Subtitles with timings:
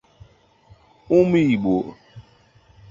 [1.17, 1.75] ụmụ Igbo